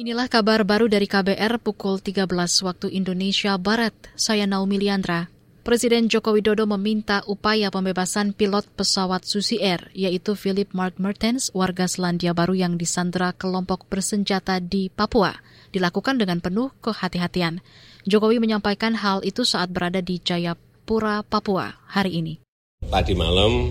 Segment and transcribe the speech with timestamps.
[0.00, 2.24] Inilah kabar baru dari KBR pukul 13
[2.64, 3.92] waktu Indonesia Barat.
[4.16, 5.28] Saya Naomi Liandra.
[5.60, 11.84] Presiden Joko Widodo meminta upaya pembebasan pilot pesawat Susi Air, yaitu Philip Mark Mertens, warga
[11.84, 15.36] Selandia Baru yang disandra kelompok bersenjata di Papua,
[15.68, 17.60] dilakukan dengan penuh kehati-hatian.
[18.08, 22.40] Jokowi menyampaikan hal itu saat berada di Jayapura, Papua hari ini.
[22.88, 23.68] Tadi malam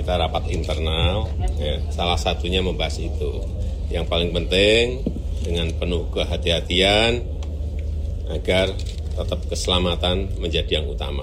[0.00, 1.28] kita rapat internal,
[1.60, 3.44] ya, salah satunya membahas itu.
[3.92, 5.15] Yang paling penting
[5.46, 7.22] dengan penuh kehati-hatian
[8.26, 8.74] agar
[9.16, 11.22] tetap keselamatan menjadi yang utama.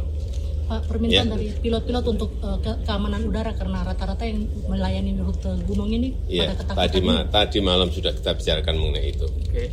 [0.64, 1.34] Pak, permintaan ya.
[1.36, 6.56] dari pilot-pilot untuk uh, ke keamanan udara karena rata-rata yang melayani rute gunung ini ya,
[6.56, 9.28] pada tadi, ma tadi malam sudah kita bicarakan mengenai itu.
[9.28, 9.64] Oke.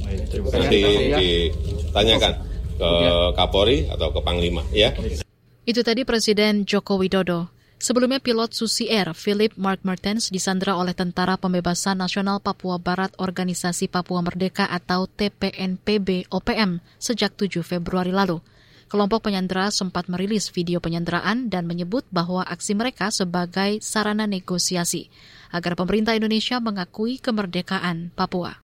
[0.50, 0.80] Nanti
[1.54, 2.32] ditanyakan
[2.74, 2.90] ke
[3.38, 4.90] Kapolri atau ke Panglima ya.
[5.62, 7.59] Itu tadi Presiden Joko Widodo.
[7.80, 13.88] Sebelumnya pilot Susi Air Philip Mark Mertens disandra oleh Tentara Pembebasan Nasional Papua Barat Organisasi
[13.88, 18.36] Papua Merdeka atau TPNPB OPM sejak 7 Februari lalu.
[18.84, 25.08] Kelompok penyandera sempat merilis video penyanderaan dan menyebut bahwa aksi mereka sebagai sarana negosiasi
[25.48, 28.60] agar pemerintah Indonesia mengakui kemerdekaan Papua.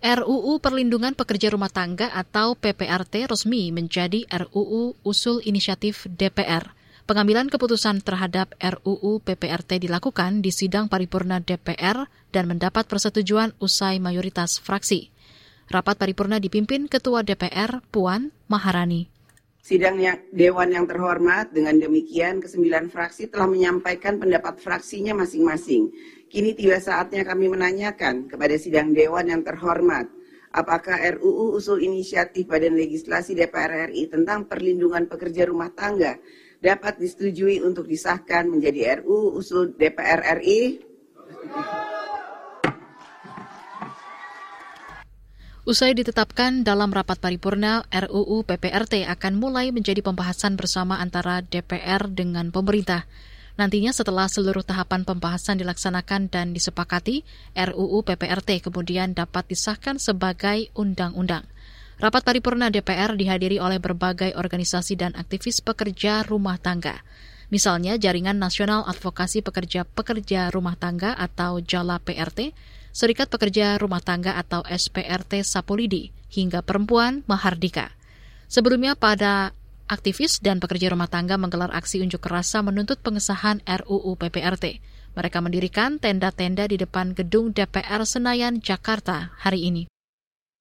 [0.00, 6.75] RUU Perlindungan Pekerja Rumah Tangga atau PPRT resmi menjadi RUU Usul Inisiatif DPR.
[7.06, 14.58] Pengambilan keputusan terhadap RUU PPRT dilakukan di sidang paripurna DPR dan mendapat persetujuan usai mayoritas
[14.58, 15.14] fraksi.
[15.70, 19.06] Rapat paripurna dipimpin Ketua DPR Puan Maharani.
[19.62, 25.94] Sidang yang, Dewan yang terhormat, dengan demikian kesembilan fraksi telah menyampaikan pendapat fraksinya masing-masing.
[26.26, 30.10] Kini tiba saatnya kami menanyakan kepada sidang Dewan yang terhormat,
[30.50, 36.18] apakah RUU usul inisiatif Badan Legislasi DPR RI tentang perlindungan pekerja rumah tangga
[36.60, 40.82] dapat disetujui untuk disahkan menjadi RU usul DPR RI.
[45.66, 52.54] Usai ditetapkan dalam rapat paripurna, RUU PPRT akan mulai menjadi pembahasan bersama antara DPR dengan
[52.54, 53.02] pemerintah.
[53.58, 57.26] Nantinya setelah seluruh tahapan pembahasan dilaksanakan dan disepakati,
[57.58, 61.42] RUU PPRT kemudian dapat disahkan sebagai undang-undang.
[61.96, 67.00] Rapat paripurna DPR dihadiri oleh berbagai organisasi dan aktivis pekerja rumah tangga.
[67.48, 72.52] Misalnya Jaringan Nasional Advokasi Pekerja Pekerja Rumah Tangga atau JALA PRT,
[72.90, 77.94] Serikat Pekerja Rumah Tangga atau SPRT Sapulidi, hingga Perempuan Mahardika.
[78.50, 79.54] Sebelumnya pada
[79.86, 84.82] aktivis dan pekerja rumah tangga menggelar aksi unjuk rasa menuntut pengesahan RUU PPRT.
[85.16, 89.82] Mereka mendirikan tenda-tenda di depan gedung DPR Senayan, Jakarta hari ini.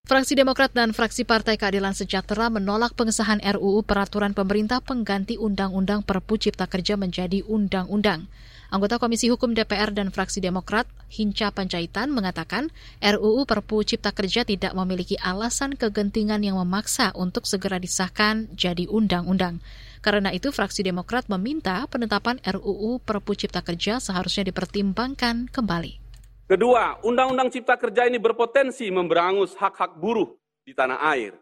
[0.05, 6.37] Fraksi Demokrat dan fraksi Partai Keadilan Sejahtera menolak pengesahan RUU peraturan pemerintah pengganti Undang-Undang Perpu
[6.37, 8.29] Cipta Kerja menjadi undang-undang.
[8.69, 12.69] Anggota Komisi Hukum DPR dan fraksi Demokrat, Hinca Panjaitan, mengatakan
[13.01, 19.57] RUU Perpu Cipta Kerja tidak memiliki alasan kegentingan yang memaksa untuk segera disahkan jadi undang-undang.
[20.05, 26.04] Karena itu, fraksi Demokrat meminta penetapan RUU Perpu Cipta Kerja seharusnya dipertimbangkan kembali.
[26.45, 30.29] Kedua, Undang-Undang Cipta Kerja ini berpotensi memberangus hak-hak buruh
[30.61, 31.33] di tanah air.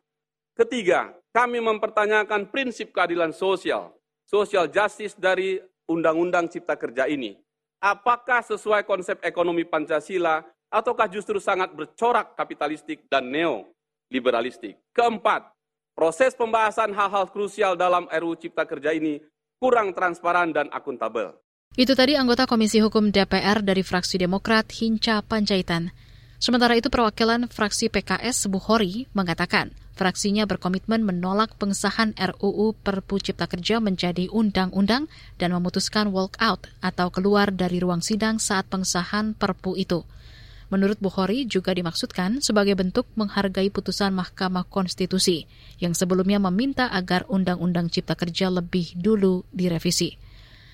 [0.56, 3.92] Ketiga, kami mempertanyakan prinsip keadilan sosial,
[4.24, 5.60] social justice dari
[5.92, 7.36] Undang-Undang Cipta Kerja ini.
[7.84, 10.40] Apakah sesuai konsep ekonomi Pancasila
[10.72, 14.80] ataukah justru sangat bercorak kapitalistik dan neoliberalistik?
[14.96, 15.52] Keempat,
[16.00, 19.20] proses pembahasan hal-hal krusial dalam RUU Cipta Kerja ini
[19.60, 21.36] kurang transparan dan akuntabel.
[21.74, 25.90] Itu tadi anggota Komisi Hukum DPR dari fraksi Demokrat Hinca Panjaitan.
[26.38, 33.82] Sementara itu perwakilan fraksi PKS Buhori mengatakan fraksinya berkomitmen menolak pengesahan RUU Perpu Cipta Kerja
[33.82, 35.10] menjadi undang-undang
[35.42, 40.06] dan memutuskan walk out atau keluar dari ruang sidang saat pengesahan Perpu itu.
[40.70, 45.50] Menurut Bukhari juga dimaksudkan sebagai bentuk menghargai putusan Mahkamah Konstitusi
[45.82, 50.22] yang sebelumnya meminta agar Undang-Undang Cipta Kerja lebih dulu direvisi.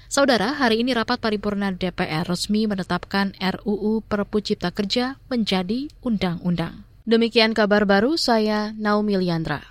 [0.10, 6.82] Saudara, hari ini rapat paripurna DPR resmi menetapkan RUU Perpu Cipta Kerja menjadi undang-undang.
[7.06, 9.62] Demikian kabar baru saya Naomi Liandra.